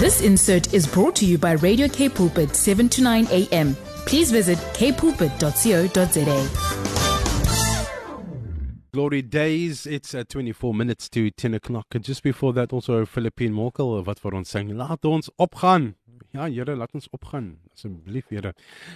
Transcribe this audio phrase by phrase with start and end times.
[0.00, 3.76] This insert is brought to you by Radio K Pulpit 7 to 9 a.m.
[4.06, 6.72] Please visit kpulpit.co.za.
[8.92, 11.86] Glory Days, it's at 24 minutes to 10 o'clock.
[12.00, 14.72] Just before that also Philippine Mokel wat vir ons sing.
[14.76, 15.94] Laat ons opgaan.
[16.32, 17.58] Ja, Here, laat ons opgaan.
[17.74, 18.54] Asseblief, Here.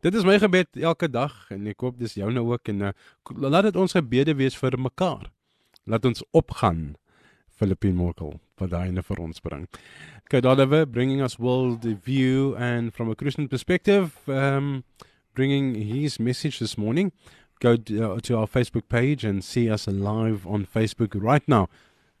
[0.00, 2.92] Dit is my gebed elke dag en ek hoop dis joune ook en uh,
[3.36, 5.28] laat dit ons gebede wees vir mekaar.
[5.84, 6.96] Laat ons opgaan.
[7.62, 9.68] Philippine Mokel wat daai vir ons bring.
[10.30, 14.84] Kurt Oliver bringing us world view and from a Christian perspective, um,
[15.34, 17.12] bringing his message this morning.
[17.60, 21.68] Go to, uh, to our Facebook page and see us live on Facebook right now.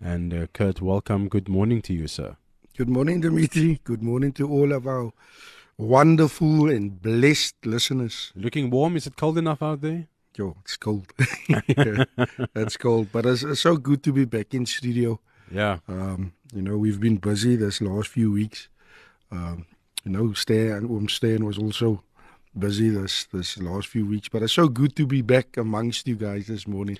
[0.00, 1.28] And uh, Kurt, welcome.
[1.28, 2.36] Good morning to you, sir.
[2.76, 3.80] Good morning, Dimitri.
[3.82, 5.10] Good morning to all of our
[5.76, 8.32] wonderful and blessed listeners.
[8.36, 8.96] Looking warm.
[8.96, 10.06] Is it cold enough out there?
[10.36, 11.12] Yo, it's cold.
[11.48, 15.20] it's cold, but it's, it's so good to be back in studio.
[15.52, 15.78] Yeah.
[15.86, 18.68] Um, you know, we've been busy this last few weeks.
[19.30, 19.66] Um,
[20.04, 22.02] you know, Stan, um, Stan was also
[22.58, 26.16] busy this this last few weeks, but it's so good to be back amongst you
[26.16, 26.98] guys this morning.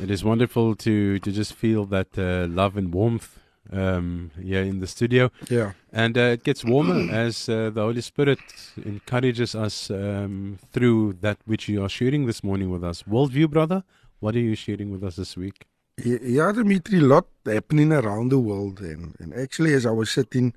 [0.00, 3.38] It is wonderful to to just feel that uh, love and warmth
[3.72, 5.30] um, here in the studio.
[5.48, 8.40] Yeah, and uh, it gets warmer as uh, the Holy Spirit
[8.84, 13.02] encourages us um, through that which you are sharing this morning with us.
[13.02, 13.84] Worldview, brother,
[14.20, 15.66] what are you sharing with us this week?
[16.04, 20.54] Yeah, Dimitri, a lot happening around the world, and, and actually, as I was sitting,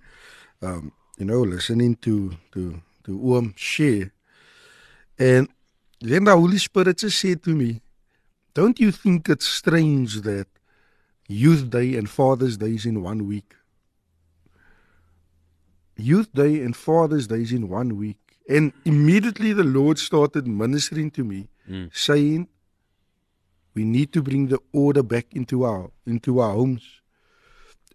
[0.62, 4.12] um, you know, listening to to to Oom share,
[5.20, 5.48] and
[6.00, 7.82] then the Holy Spirit just said to me,
[8.54, 10.48] "Don't you think it's strange that
[11.28, 13.56] Youth Day and Father's Day is in one week?
[15.98, 21.12] Youth Day and Father's Day is in one week." And immediately the Lord started ministering
[21.12, 21.96] to me, mm.
[21.96, 22.50] saying,
[23.76, 27.02] we need to bring the order back into our into our homes.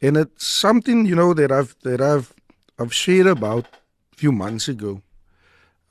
[0.00, 2.34] And it's something, you know, that I've that I've
[2.78, 3.66] I've shared about
[4.12, 5.02] a few months ago.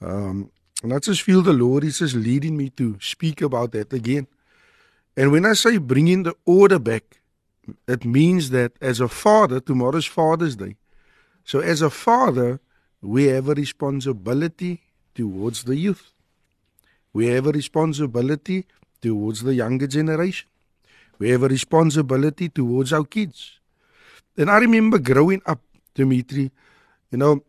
[0.01, 0.51] Um,
[0.83, 4.27] and I just feel the Lord is just leading me to speak about that again.
[5.15, 7.19] And when I say bringing the order back,
[7.87, 10.75] it means that as a father, tomorrow's Father's Day.
[11.43, 12.59] So as a father,
[13.01, 14.81] we have a responsibility
[15.15, 16.13] towards the youth.
[17.13, 18.65] We have a responsibility
[19.01, 20.47] towards the younger generation.
[21.19, 23.59] We have a responsibility towards our kids.
[24.37, 25.59] And I remember growing up,
[25.95, 26.51] Dimitri,
[27.11, 27.43] you know,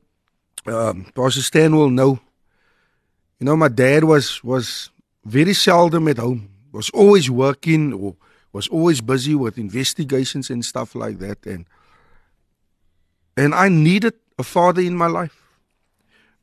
[0.67, 2.19] um, Pastor Stan will know,
[3.39, 4.91] you know, my dad was was
[5.25, 8.17] very seldom at home, was always working or
[8.53, 11.45] was always busy with investigations and stuff like that.
[11.47, 11.67] And
[13.37, 15.37] and I needed a father in my life.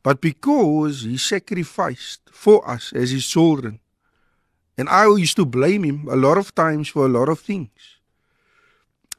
[0.04, 3.80] But because he sacrificed for us as his children,
[4.78, 7.69] and I used to blame him a lot of times for a lot of things.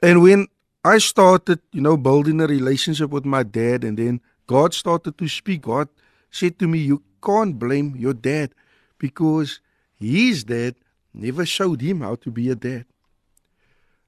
[0.02, 0.48] And when
[0.84, 5.28] I started, you know, building a relationship with my dad, and then God started to
[5.28, 5.88] speak, God
[6.30, 8.50] said to me, You can't blame your dad
[8.98, 9.60] because
[9.94, 10.74] his dad
[11.14, 12.84] never showed him how to be a dad.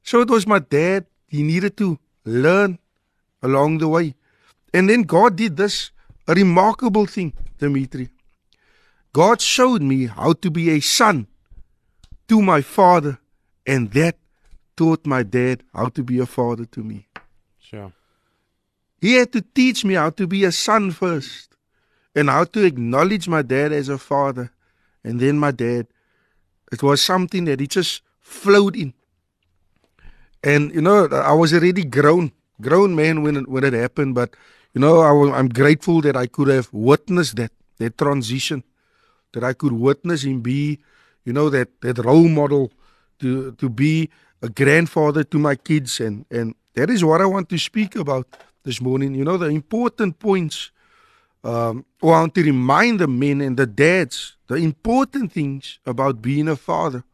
[0.03, 2.79] So it was my dad, he needed to learn
[3.43, 4.15] along the way.
[4.73, 5.91] And then God did this
[6.27, 8.11] a remarkable thing, Dimitri.
[9.13, 11.27] God showed me how to be a son
[12.29, 13.19] to my father,
[13.67, 14.17] and that
[14.77, 17.07] taught my dad how to be a father to me.
[17.59, 17.93] Sure.
[19.01, 21.57] He had to teach me how to be a son first,
[22.15, 24.51] and how to acknowledge my dad as a father,
[25.05, 25.87] and then my dad.
[26.71, 28.93] It was something that he just flowed in.
[30.43, 34.15] And you know, I was already grown, grown man when it, when it happened.
[34.15, 34.35] But
[34.75, 38.65] you know, I, I'm grateful that I could have witnessed that that transition,
[39.33, 40.81] that I could witness him be
[41.29, 42.73] you know that that role model
[43.21, 44.09] to to be
[44.41, 46.01] a grandfather to my kids.
[46.01, 48.27] And and that is what I want to speak about
[48.65, 49.15] this morning.
[49.15, 50.71] You know the important points
[51.45, 56.49] um I want to remind the men and the dads the important things about being
[56.49, 57.05] a father.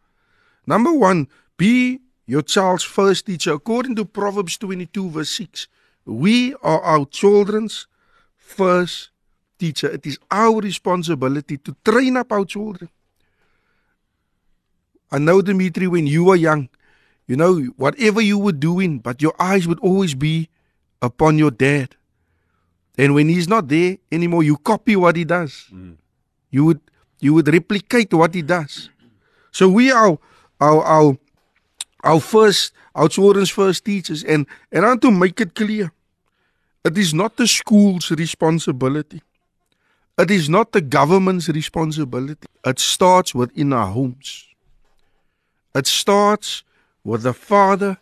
[0.67, 1.27] Number 1
[1.57, 3.53] be your child's first teacher.
[3.53, 5.67] According to Proverbs 22 verse 6
[6.07, 7.89] we are our children's
[8.37, 9.11] first
[9.59, 9.91] teacher.
[9.91, 12.91] It is our responsibility to train up our children
[15.11, 16.69] I know, Dimitri, when you were young,
[17.27, 20.49] you know, whatever you were doing, but your eyes would always be
[21.01, 21.97] upon your dad.
[22.97, 25.67] And when he's not there anymore, you copy what he does.
[25.73, 25.97] Mm.
[26.51, 26.81] You would
[27.21, 28.91] you would replicate what he does.
[29.51, 30.19] So we are
[30.61, 31.19] our our
[32.05, 35.93] our first our children's first teachers and and I want to make it clear.
[36.85, 39.23] It is not the school's responsibility.
[40.19, 42.47] It is not the government's responsibility.
[42.65, 44.47] It starts within our homes.
[45.75, 46.63] It starts
[47.03, 47.99] with the father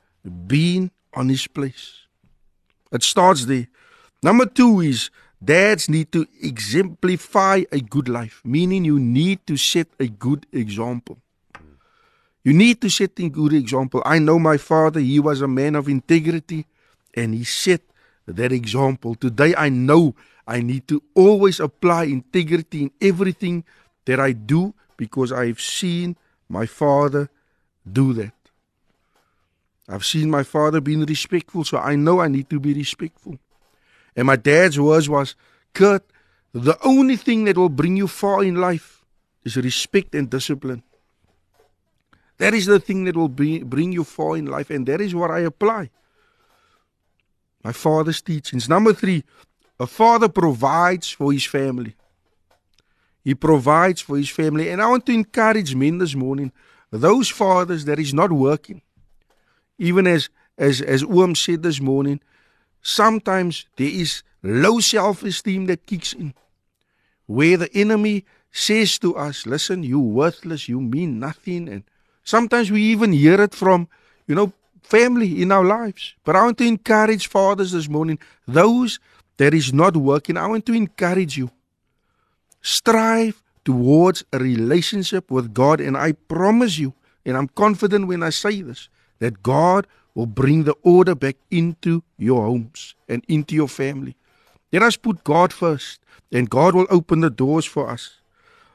[0.46, 2.06] being on his place.
[2.92, 3.68] It starts there.
[4.22, 5.10] Number two is
[5.42, 11.18] dads need to exemplify a good life, meaning you need to set a good example.
[12.44, 14.02] You need to set a good example.
[14.04, 16.66] I know my father, he was a man of integrity
[17.14, 17.82] and he set
[18.26, 19.14] that example.
[19.14, 20.14] Today I know
[20.46, 23.64] I need to always apply integrity in everything
[24.04, 26.16] that I do because I've seen
[26.48, 27.30] my father
[27.90, 28.32] do that.
[29.88, 33.38] I've seen my father being respectful, so I know I need to be respectful.
[34.16, 35.34] And my dad's words was,
[35.74, 36.04] Kurt,
[36.52, 39.04] the only thing that will bring you far in life
[39.44, 40.82] is respect and discipline.
[42.38, 45.14] That is the thing that will be, bring you far in life, and that is
[45.14, 45.90] what I apply.
[47.62, 48.68] My father's teachings.
[48.68, 49.24] Number three,
[49.78, 51.94] a father provides for his family.
[53.24, 54.68] He provides for his family.
[54.68, 56.50] And I want to encourage men this morning,
[56.92, 58.82] those fathers that is not working.
[59.78, 60.28] Even as
[60.58, 62.20] as as Oom said this morning,
[62.82, 66.34] sometimes there is low self-esteem that kicks in.
[67.26, 71.68] Where the enemy says to us, listen, you worthless, you mean nothing.
[71.68, 71.84] And
[72.22, 73.88] sometimes we even hear it from,
[74.26, 74.52] you know,
[74.82, 76.14] family in our lives.
[76.24, 79.00] But I want to encourage fathers this morning, those
[79.38, 81.50] that is not working, I want to encourage you.
[82.60, 85.80] Strive towards a relationship with God.
[85.80, 86.94] And I promise you,
[87.24, 88.88] and I'm confident when I say this,
[89.18, 94.16] that God will bring the order back into your homes and into your family.
[94.72, 96.00] Let us put God first,
[96.30, 98.20] and God will open the doors for us.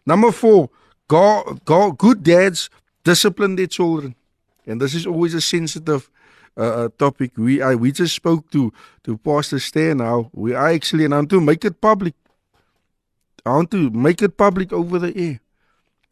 [0.05, 0.69] Number four,
[1.07, 2.69] God, God, good dads
[3.03, 4.15] discipline their children.
[4.65, 6.09] And this is always a sensitive
[6.57, 7.31] uh, uh, topic.
[7.37, 8.73] We I, we just spoke to
[9.03, 10.29] to Pastor Stan now.
[10.33, 12.15] We are actually and I want to make it public.
[13.47, 15.39] I want to make it public over the air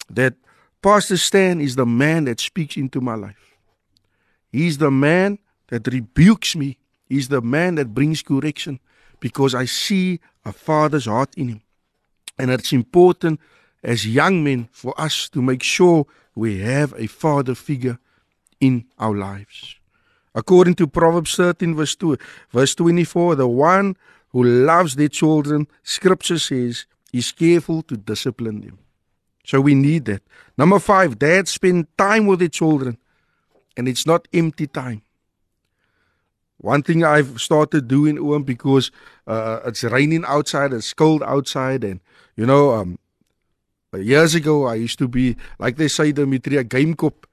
[0.10, 0.36] that
[0.82, 3.58] Pastor Stan is the man that speaks into my life.
[4.52, 6.78] He's the man that rebukes me.
[7.10, 8.80] He's the man that brings correction
[9.20, 11.62] because I see a father's heart in him.
[12.38, 13.40] And it's important
[13.84, 16.06] as young men for us to make sure
[16.36, 17.98] we have a father figure
[18.60, 19.76] in our lives.
[20.34, 22.18] According to Proverbs 13, verse, 2,
[22.52, 23.96] verse 24, the one
[24.30, 26.86] who loves their children, scripture says,
[27.16, 28.78] is careful to discipline them.
[29.46, 30.22] So we need that.
[30.58, 32.98] Number five, dads spend time with their children,
[33.78, 35.02] and it's not empty time.
[36.58, 38.92] One thing I've started doing, Oom, because
[39.28, 42.02] uh, it's raining outside, it's cold outside, and
[42.36, 43.00] you know, um,
[43.94, 47.28] years ago I used to be like they say, Dimitri, a game cop.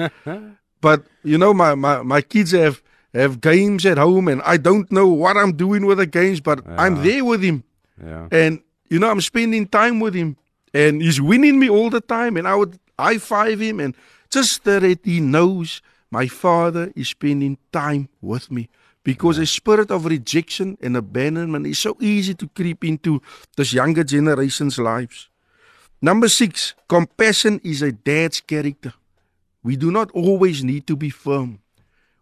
[0.80, 2.82] but you know, my, my, my kids have
[3.12, 6.62] have games at home, and I don't know what I'm doing with the games, but
[6.64, 6.76] yeah.
[6.78, 7.64] I'm there with him.
[8.00, 8.28] Yeah.
[8.30, 10.36] And you know, I'm spending time with him,
[10.72, 12.36] and he's winning me all the time.
[12.36, 13.94] And I would high five him, and
[14.30, 18.68] just that he knows my father is spending time with me.
[19.04, 23.22] Because a spirit of rejection and abandonment is so easy to creep into
[23.56, 25.30] this younger generation's lives.
[26.02, 28.92] Number six, compassion is a dad's character.
[29.62, 31.60] We do not always need to be firm.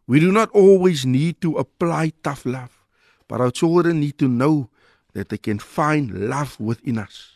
[0.07, 2.71] We do not always need to apply tough love.
[3.27, 4.71] But our children need to know
[5.17, 7.33] that they can find love within us.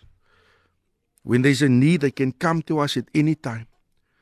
[1.23, 3.67] When there's a need, they can come to us at any time.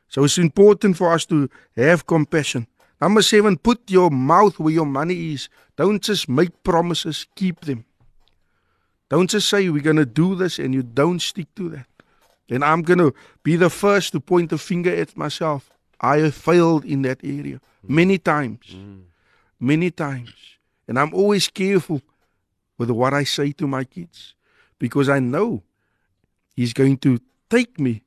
[0.09, 2.67] So it's important for us to have compassion.
[3.01, 5.49] Number seven, put your mouth where your money is.
[5.77, 7.85] Don't just make promises, keep them.
[9.09, 11.87] Don't just say we're going to do this and you don't stick to that.
[12.49, 15.71] Then I'm going to be the first to point the finger at myself.
[16.01, 18.67] I have failed in that area many times.
[18.73, 19.03] Mm.
[19.61, 20.35] Many times.
[20.87, 22.01] And I'm always careful
[22.79, 24.35] with what I say to my kids
[24.79, 25.63] because I know
[26.57, 27.21] He's going to
[27.51, 28.03] take me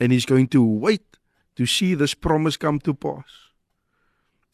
[0.00, 1.18] and He's going to wait
[1.56, 3.44] to see this promise come to pass.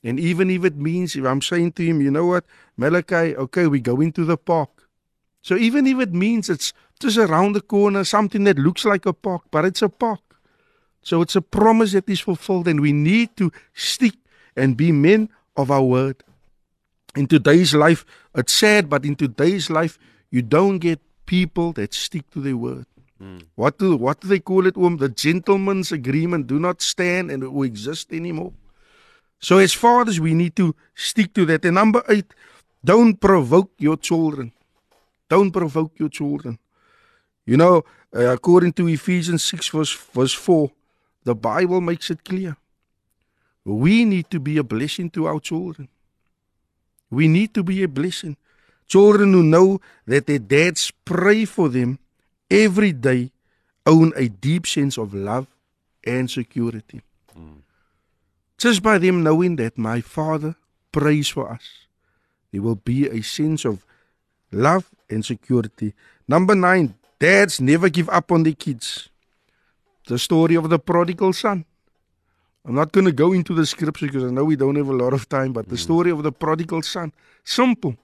[0.02, 2.45] And even if it means, if I'm saying to him, you know what,
[2.76, 4.88] Malachi, okay, we go into the park.
[5.42, 9.12] So even if it means it's just around the corner, something that looks like a
[9.12, 10.21] park, but it's a park.
[11.02, 14.14] So it's a promise that is fulfilled, and we need to stick
[14.54, 16.23] and be men of our word.
[17.17, 19.99] In today's life, it's sad, but in today's life,
[20.31, 22.87] you don't get people that stick to their word.
[23.21, 23.45] Mm.
[23.55, 24.76] What do what do they call it?
[24.76, 28.52] Um, the gentleman's agreement do not stand and it will exist anymore.
[29.40, 31.64] So as fathers, we need to stick to that.
[31.64, 32.33] And number eight,
[32.85, 34.52] don't provoke your children.
[35.29, 36.59] Don't provoke your children.
[37.47, 40.71] You know, uh, according to Ephesians 6, verse, verse 4,
[41.25, 42.57] the Bible makes it clear.
[43.64, 45.88] We need to be a blessing to our children.
[47.11, 48.37] We need to be a blessing.
[48.87, 51.99] Children who know that their dads pray for them
[52.50, 53.33] every day
[53.87, 55.47] own a deep sense of love
[56.05, 57.02] and security.
[57.37, 57.62] Mm.
[58.59, 60.57] Just by them knowing that my father
[60.93, 61.87] prays for us,
[62.52, 63.85] there will be a sense of
[64.52, 65.95] love and security.
[66.26, 69.09] Number nine, dads never give up on their kids.
[70.07, 71.64] The story of the prodigal son.
[72.64, 74.93] I'm not going to go into the scripture because I know we don't have a
[74.93, 75.83] lot of time, but the hmm.
[75.83, 77.12] story of the prodigal son.
[77.43, 77.97] Simple.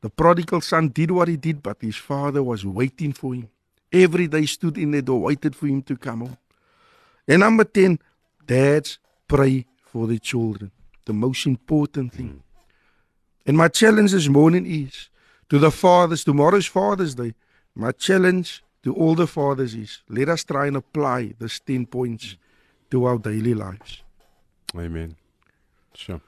[0.00, 3.48] The prodigal son did what he did, but his father was waiting for him.
[3.92, 6.36] Every day stood in the door, waited for him to come home.
[7.26, 7.98] And number 10,
[8.46, 10.70] dads pray for their children.
[11.04, 12.28] The most important thing.
[12.28, 12.38] Hmm.
[13.46, 15.08] And my challenge this morning is
[15.48, 17.34] to the fathers, tomorrow's Father's Day.
[17.74, 22.32] My challenge to all the fathers is let us try and apply this 10 points
[22.32, 22.47] hmm.
[22.90, 24.02] To our daily lives.
[24.76, 25.16] Amen.
[25.94, 26.20] Sure.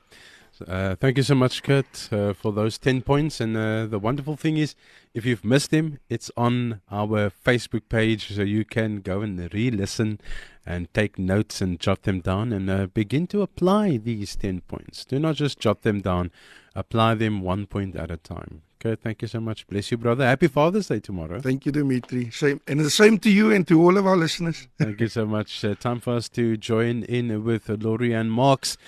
[0.67, 3.41] Uh, thank you so much, Kurt, uh, for those 10 points.
[3.41, 4.75] And uh, the wonderful thing is,
[5.15, 9.71] if you've missed them, it's on our Facebook page, so you can go and re
[9.71, 10.21] listen
[10.67, 15.05] and take notes and jot them down and uh, begin to apply these 10 points.
[15.05, 16.31] Do not just jot them down,
[16.75, 18.63] apply them one point at a time.
[18.81, 19.67] Kurt, thank you so much.
[19.67, 20.25] Bless you, brother.
[20.25, 21.39] Happy Father's Day tomorrow.
[21.41, 22.31] Thank you, Dimitri.
[22.31, 24.67] Same, and the same to you and to all of our listeners.
[24.79, 25.63] Thank you so much.
[25.63, 28.79] Uh, time for us to join in with uh, Lorianne Marks.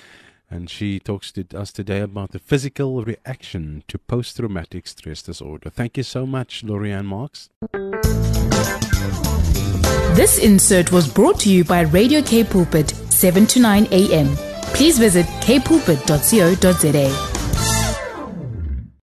[0.50, 5.70] And she talks to us today about the physical reaction to post traumatic stress disorder.
[5.70, 7.48] Thank you so much, Lorianne Marks.
[10.14, 14.28] This insert was brought to you by Radio K Pulpit, 7 to 9 a.m.
[14.74, 17.31] Please visit kpulpit.co.za.